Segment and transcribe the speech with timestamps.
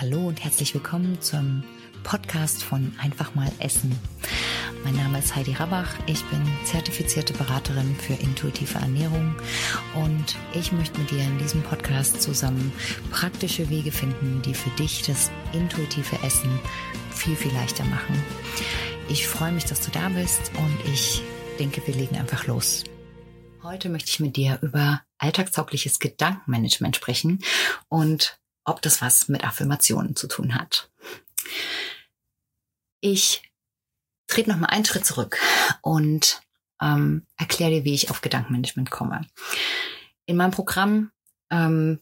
[0.00, 1.62] Hallo und herzlich willkommen zum
[2.04, 3.94] Podcast von Einfach mal Essen.
[4.82, 5.94] Mein Name ist Heidi Rabach.
[6.06, 9.34] Ich bin zertifizierte Beraterin für intuitive Ernährung
[9.94, 12.72] und ich möchte mit dir in diesem Podcast zusammen
[13.10, 16.58] praktische Wege finden, die für dich das intuitive Essen
[17.10, 18.24] viel, viel leichter machen.
[19.10, 21.20] Ich freue mich, dass du da bist und ich
[21.58, 22.84] denke, wir legen einfach los.
[23.62, 27.40] Heute möchte ich mit dir über alltagstaugliches Gedankenmanagement sprechen
[27.90, 30.90] und ob das was mit Affirmationen zu tun hat.
[33.00, 33.42] Ich
[34.26, 35.38] trete noch mal einen Schritt zurück
[35.82, 36.40] und
[36.80, 39.26] ähm, erkläre dir, wie ich auf Gedankenmanagement komme.
[40.26, 41.10] In meinem Programm
[41.50, 42.00] ähm,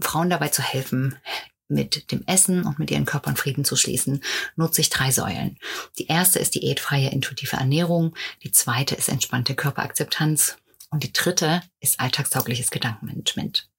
[0.00, 1.18] Frauen dabei zu helfen,
[1.70, 4.22] mit dem Essen und mit ihren Körpern Frieden zu schließen,
[4.56, 5.56] nutze ich drei Säulen.
[5.98, 10.56] Die erste ist diätfreie intuitive Ernährung, die zweite ist entspannte Körperakzeptanz
[10.90, 13.69] und die dritte ist alltagstaugliches Gedankenmanagement.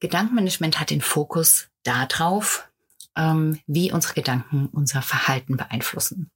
[0.00, 2.68] Gedankenmanagement hat den Fokus darauf,
[3.16, 6.30] ähm, wie unsere Gedanken unser Verhalten beeinflussen.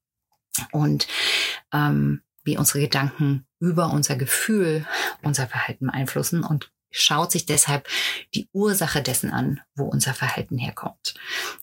[0.72, 1.06] Und
[1.72, 4.86] ähm, wie unsere Gedanken über unser Gefühl
[5.22, 6.44] unser Verhalten beeinflussen.
[6.44, 7.88] Und schaut sich deshalb
[8.34, 11.14] die Ursache dessen an, wo unser Verhalten herkommt.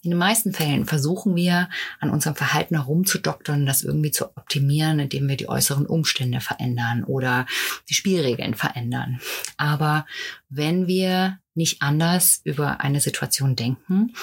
[0.02, 5.28] In den meisten Fällen versuchen wir, an unserem Verhalten herumzudoktern, das irgendwie zu optimieren, indem
[5.28, 7.46] wir die äußeren Umstände verändern oder
[7.90, 9.20] die Spielregeln verändern.
[9.58, 10.06] Aber
[10.50, 14.14] wenn wir nicht anders über eine Situation denken,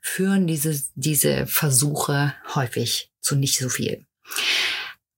[0.00, 4.04] führen diese, diese Versuche häufig zu nicht so viel.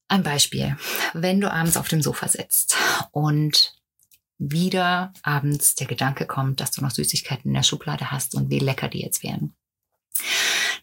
[0.08, 0.76] Ein Beispiel.
[1.14, 2.76] Wenn du abends auf dem Sofa sitzt
[3.10, 3.74] und
[4.38, 8.58] wieder abends der Gedanke kommt, dass du noch Süßigkeiten in der Schublade hast und wie
[8.58, 9.54] lecker die jetzt wären,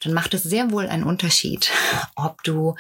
[0.03, 1.71] dann macht es sehr wohl einen Unterschied,
[2.15, 2.75] ob du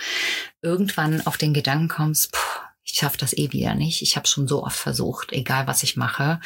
[0.61, 4.01] irgendwann auf den Gedanken kommst, puh, ich schaffe das eh wieder nicht.
[4.01, 6.39] Ich habe schon so oft versucht, egal was ich mache.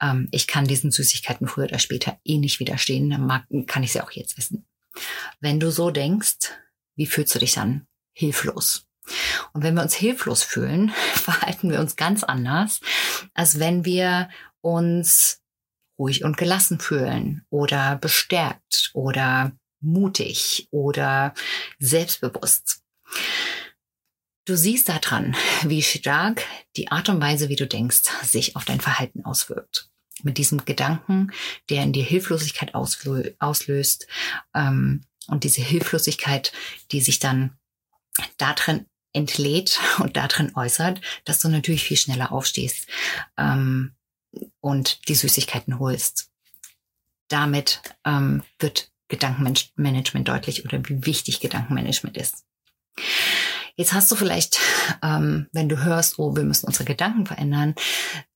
[0.00, 3.10] Ähm, ich kann diesen Süßigkeiten früher oder später eh nicht widerstehen.
[3.10, 4.66] Dann mag, kann ich sie auch jetzt essen.
[5.40, 6.52] Wenn du so denkst,
[6.96, 7.86] wie fühlst du dich dann?
[8.12, 8.87] Hilflos.
[9.52, 12.80] Und wenn wir uns hilflos fühlen, verhalten wir uns ganz anders,
[13.34, 14.28] als wenn wir
[14.60, 15.40] uns
[15.98, 21.34] ruhig und gelassen fühlen oder bestärkt oder mutig oder
[21.78, 22.82] selbstbewusst.
[24.44, 26.44] Du siehst daran, wie stark
[26.76, 29.90] die Art und Weise, wie du denkst, sich auf dein Verhalten auswirkt.
[30.22, 31.32] Mit diesem Gedanken,
[31.68, 34.06] der in dir Hilflosigkeit auslöst
[34.54, 36.52] ähm, und diese Hilflosigkeit,
[36.90, 37.58] die sich dann
[38.36, 38.86] darin
[39.18, 42.86] entlädt und darin äußert, dass du natürlich viel schneller aufstehst
[43.36, 43.92] ähm,
[44.60, 46.30] und die Süßigkeiten holst.
[47.28, 52.44] Damit ähm, wird Gedankenmanagement deutlich oder wie wichtig Gedankenmanagement ist.
[53.76, 54.58] Jetzt hast du vielleicht,
[55.02, 57.74] ähm, wenn du hörst, oh, wir müssen unsere Gedanken verändern,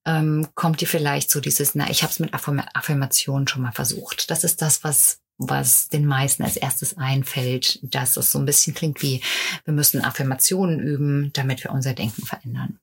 [0.04, 3.72] ähm, kommt dir vielleicht so dieses, na, ich habe es mit Affirm Affirmationen schon mal
[3.72, 4.30] versucht.
[4.30, 8.74] Das ist das, was was den meisten als erstes einfällt, dass es so ein bisschen
[8.74, 9.22] klingt wie,
[9.64, 12.78] wir müssen Affirmationen üben, damit wir unser Denken verändern.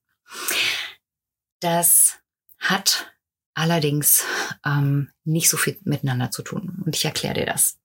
[1.60, 2.20] Das
[2.60, 3.12] hat
[3.54, 4.24] allerdings
[4.66, 6.82] ähm, nicht so viel miteinander zu tun.
[6.86, 7.78] Und ich erkläre dir das.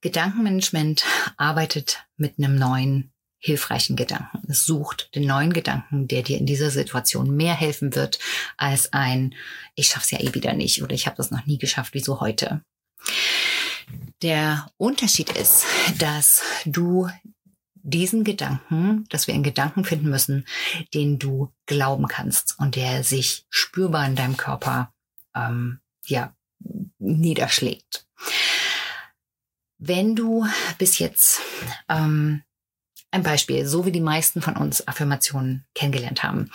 [0.00, 1.04] Gedankenmanagement
[1.36, 4.42] arbeitet mit einem neuen hilfreichen Gedanken.
[4.48, 8.18] Es sucht den neuen Gedanken, der dir in dieser Situation mehr helfen wird
[8.56, 9.34] als ein
[9.74, 12.62] ich schaff's ja eh wieder nicht oder ich habe das noch nie geschafft, wieso heute.
[14.22, 15.64] Der Unterschied ist,
[15.98, 17.08] dass du
[17.74, 20.46] diesen Gedanken, dass wir einen Gedanken finden müssen,
[20.92, 24.92] den du glauben kannst und der sich spürbar in deinem Körper
[25.34, 26.34] ähm, ja
[26.98, 28.06] niederschlägt.
[29.78, 30.46] Wenn du
[30.78, 31.42] bis jetzt
[31.88, 32.42] ähm,
[33.10, 36.50] ein Beispiel, so wie die meisten von uns Affirmationen kennengelernt haben.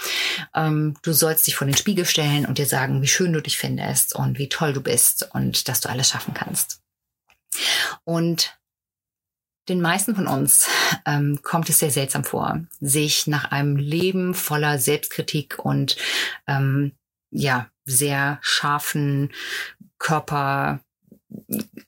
[0.53, 3.57] Ähm, du sollst dich vor den Spiegel stellen und dir sagen, wie schön du dich
[3.57, 6.81] findest und wie toll du bist und dass du alles schaffen kannst.
[8.11, 8.59] Und
[9.69, 10.67] den meisten von uns
[11.05, 15.95] ähm, kommt es sehr seltsam vor, sich nach einem Leben voller Selbstkritik und
[16.45, 16.91] ähm,
[17.29, 19.31] ja sehr scharfen
[19.99, 20.81] Körper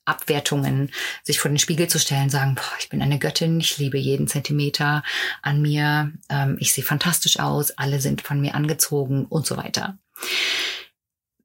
[0.06, 0.92] Abwertungen,
[1.24, 4.30] sich vor den Spiegel zu stellen, sagen, boah, ich bin eine Göttin, ich liebe jeden
[4.30, 5.04] Zentimeter
[5.42, 9.98] an mir, ähm, ich sehe fantastisch aus, alle sind von mir angezogen und so weiter.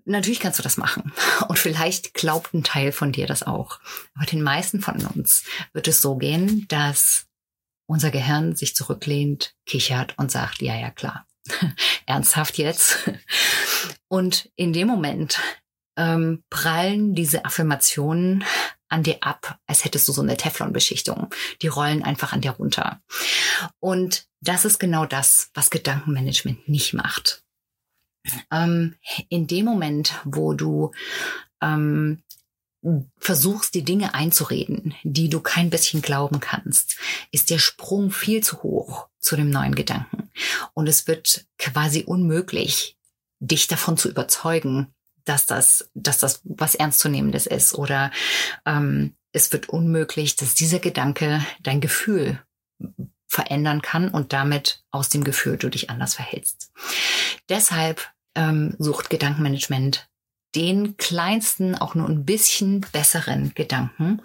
[0.08, 1.12] Natürlich kannst du das machen.
[1.48, 3.78] Und vielleicht glaubt ein Teil von dir das auch.
[4.14, 7.26] Aber den meisten von uns wird es so gehen, dass
[7.86, 11.26] unser Gehirn sich zurücklehnt, kichert und sagt, ja, ja, klar.
[12.06, 13.10] Ernsthaft jetzt?
[14.08, 15.38] Und in dem Moment
[15.96, 18.44] ähm, prallen diese Affirmationen
[18.88, 21.28] an dir ab, als hättest du so eine Teflonbeschichtung.
[21.60, 23.02] Die rollen einfach an dir runter.
[23.80, 27.42] Und das ist genau das, was Gedankenmanagement nicht macht.
[28.50, 28.94] Ähm,
[29.28, 30.92] in dem Moment, wo du
[31.62, 32.22] ähm,
[33.18, 36.98] versuchst, die Dinge einzureden, die du kein bisschen glauben kannst,
[37.32, 40.30] ist der Sprung viel zu hoch zu dem neuen Gedanken.
[40.74, 42.96] Und es wird quasi unmöglich,
[43.40, 44.94] dich davon zu überzeugen,
[45.24, 47.74] dass das, dass das was Ernstzunehmendes ist.
[47.74, 48.10] Oder
[48.64, 52.40] ähm, es wird unmöglich, dass dieser Gedanke dein Gefühl
[53.26, 56.72] verändern kann und damit aus dem Gefühl du dich anders verhältst.
[57.48, 60.08] Deshalb ähm, sucht Gedankenmanagement
[60.54, 64.22] den kleinsten, auch nur ein bisschen besseren Gedanken,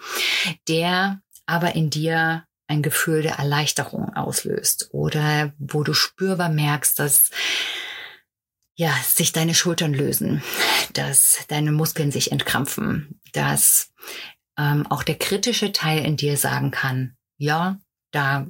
[0.69, 7.29] der aber in dir ein Gefühl der Erleichterung auslöst oder wo du spürbar merkst, dass
[8.75, 10.41] ja, sich deine Schultern lösen,
[10.93, 13.91] dass deine Muskeln sich entkrampfen, dass
[14.57, 17.79] ähm, auch der kritische Teil in dir sagen kann, ja,
[18.11, 18.47] da,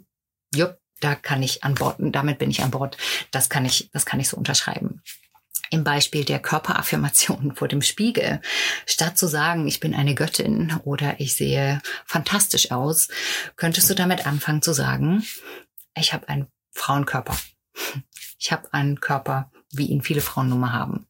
[0.53, 2.97] jupp, da kann ich an Bord, damit bin ich an Bord,
[3.31, 5.01] das kann ich, das kann ich so unterschreiben
[5.69, 8.41] im Beispiel der Körperaffirmation vor dem Spiegel,
[8.85, 13.09] statt zu sagen, ich bin eine Göttin oder ich sehe fantastisch aus,
[13.55, 15.23] könntest du damit anfangen zu sagen,
[15.95, 17.37] ich habe einen Frauenkörper.
[18.39, 21.07] Ich habe einen Körper, wie ihn viele Frauen nun mal haben.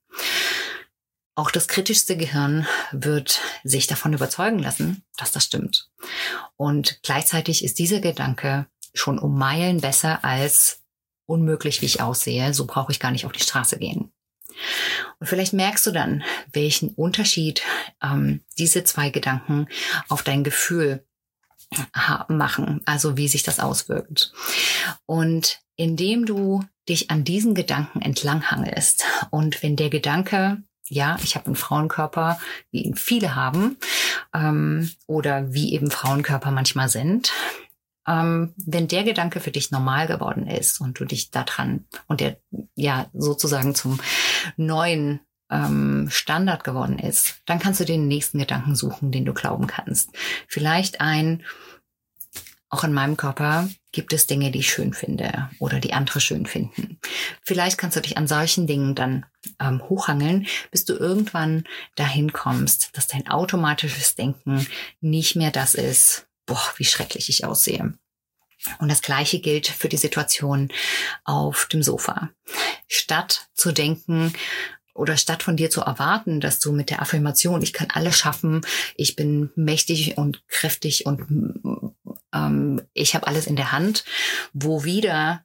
[1.34, 5.90] Auch das kritischste Gehirn wird sich davon überzeugen lassen, dass das stimmt.
[6.58, 10.84] Und gleichzeitig ist dieser Gedanke schon um Meilen besser als
[11.26, 12.54] unmöglich, wie ich aussehe.
[12.54, 14.13] So brauche ich gar nicht auf die Straße gehen.
[15.20, 17.62] Und vielleicht merkst du dann, welchen Unterschied
[18.02, 19.68] ähm, diese zwei Gedanken
[20.10, 21.06] auf dein Gefühl
[22.28, 24.32] machen, also wie sich das auswirkt.
[25.06, 31.48] Und indem du dich an diesen Gedanken entlanghangelst und wenn der Gedanke, ja, ich habe
[31.48, 32.40] einen Frauenkörper,
[32.72, 33.78] wie ihn viele haben,
[34.34, 37.32] ähm, oder wie eben Frauenkörper manchmal sind,
[38.08, 42.38] ähm, wenn der Gedanke für dich normal geworden ist und du dich daran und der
[42.76, 44.00] ja sozusagen zum
[44.58, 49.68] neuen ähm, Standard geworden ist, dann kannst du den nächsten Gedanken suchen, den du glauben
[49.68, 50.10] kannst.
[50.48, 51.44] Vielleicht ein,
[52.70, 56.48] auch in meinem Körper gibt es Dinge, die ich schön finde oder die andere schön
[56.48, 57.00] finden.
[57.44, 59.26] Vielleicht kannst du dich an solchen Dingen dann
[59.60, 61.66] ähm, hochhangeln, bis du irgendwann
[61.96, 64.66] dahin kommst, dass dein automatisches Denken
[65.00, 67.94] nicht mehr das ist, boah, wie schrecklich ich aussehe.
[68.80, 70.72] Und das Gleiche gilt für die Situation
[71.26, 72.30] auf dem Sofa.
[72.88, 74.34] Statt zu denken,
[74.94, 78.62] oder statt von dir zu erwarten, dass du mit der Affirmation, ich kann alles schaffen,
[78.96, 81.92] ich bin mächtig und kräftig und
[82.34, 84.06] ähm, ich habe alles in der Hand,
[84.54, 85.44] wo wieder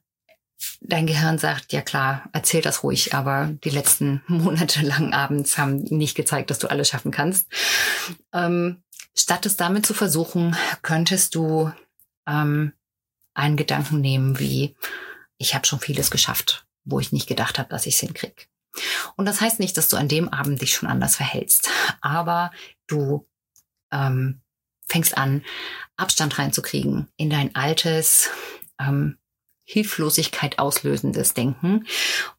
[0.81, 5.77] dein Gehirn sagt, ja klar, erzähl das ruhig, aber die letzten Monate lang abends haben
[5.83, 7.47] nicht gezeigt, dass du alles schaffen kannst.
[8.33, 8.83] Ähm,
[9.19, 11.71] statt es damit zu versuchen, könntest du
[12.27, 12.73] ähm,
[13.33, 14.75] einen Gedanken nehmen wie,
[15.37, 18.43] ich habe schon vieles geschafft, wo ich nicht gedacht habe, dass ich es hinkriege.
[19.15, 21.69] Und das heißt nicht, dass du an dem Abend dich schon anders verhältst,
[22.01, 22.51] aber
[22.87, 23.27] du
[23.91, 24.41] ähm,
[24.87, 25.43] fängst an,
[25.97, 28.29] Abstand reinzukriegen in dein altes,
[28.79, 29.17] ähm,
[29.65, 31.85] Hilflosigkeit auslösendes Denken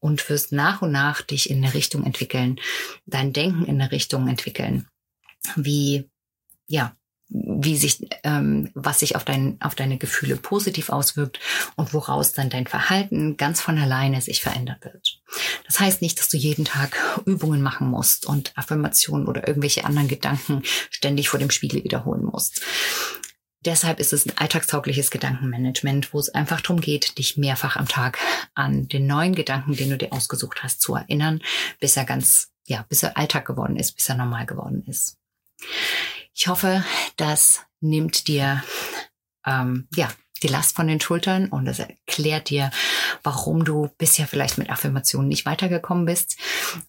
[0.01, 2.59] und wirst nach und nach dich in eine Richtung entwickeln,
[3.07, 4.89] dein Denken in eine Richtung entwickeln,
[5.55, 6.11] wie
[6.71, 6.97] ja,
[7.29, 11.39] wie sich, ähm, was sich auf, dein, auf deine Gefühle positiv auswirkt
[11.77, 15.21] und woraus dann dein Verhalten ganz von alleine sich verändern wird.
[15.67, 20.09] Das heißt nicht, dass du jeden Tag Übungen machen musst und Affirmationen oder irgendwelche anderen
[20.09, 22.63] Gedanken ständig vor dem Spiegel wiederholen musst.
[23.65, 28.19] Deshalb ist es ein alltagstaugliches Gedankenmanagement, wo es einfach darum geht, dich mehrfach am Tag
[28.55, 31.43] an den neuen Gedanken, den du dir ausgesucht hast, zu erinnern,
[31.79, 35.19] bis er ganz, ja, bis er Alltag geworden ist, bis er normal geworden ist.
[36.35, 36.85] Ich hoffe,
[37.17, 38.63] das nimmt dir
[39.47, 40.09] ähm, ja
[40.43, 42.71] die Last von den Schultern und es erklärt dir,
[43.23, 46.39] warum du bisher vielleicht mit Affirmationen nicht weitergekommen bist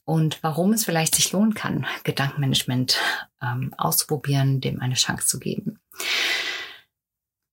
[0.05, 2.97] und warum es vielleicht sich lohnen kann, Gedankenmanagement
[3.41, 5.79] ähm, auszuprobieren, dem eine Chance zu geben.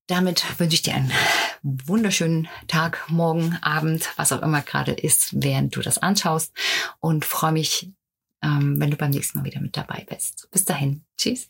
[0.06, 1.12] Damit wünsche ich dir einen
[1.62, 6.52] wunderschönen Tag, morgen, Abend, was auch immer gerade ist, während du das anschaust
[7.00, 7.90] und freue mich,
[8.42, 10.48] ähm, wenn du beim nächsten Mal wieder mit dabei bist.
[10.50, 11.04] Bis dahin.
[11.18, 11.48] Tschüss.